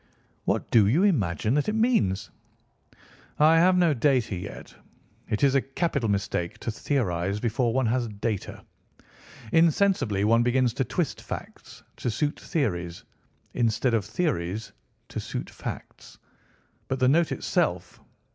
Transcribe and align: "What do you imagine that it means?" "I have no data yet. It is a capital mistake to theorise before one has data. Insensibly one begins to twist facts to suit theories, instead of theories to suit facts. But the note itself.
"What 0.45 0.71
do 0.71 0.87
you 0.87 1.03
imagine 1.03 1.53
that 1.53 1.69
it 1.69 1.75
means?" 1.75 2.31
"I 3.37 3.59
have 3.59 3.77
no 3.77 3.93
data 3.93 4.35
yet. 4.35 4.73
It 5.29 5.43
is 5.43 5.53
a 5.53 5.61
capital 5.61 6.09
mistake 6.09 6.57
to 6.61 6.71
theorise 6.71 7.39
before 7.39 7.71
one 7.71 7.85
has 7.85 8.07
data. 8.07 8.65
Insensibly 9.51 10.23
one 10.23 10.41
begins 10.41 10.73
to 10.73 10.83
twist 10.83 11.21
facts 11.21 11.83
to 11.97 12.09
suit 12.09 12.39
theories, 12.39 13.03
instead 13.53 13.93
of 13.93 14.03
theories 14.03 14.71
to 15.09 15.19
suit 15.19 15.51
facts. 15.51 16.17
But 16.87 16.97
the 16.99 17.07
note 17.07 17.31
itself. 17.31 18.01